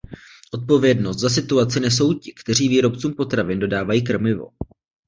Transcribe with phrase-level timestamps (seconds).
[0.51, 4.47] Odpovědnost za situaci nesou ti, kteří výrobcům potravin dodávají krmivo.